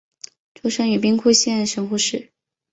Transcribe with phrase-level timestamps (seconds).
[0.55, 2.31] 出身于兵库县神户市。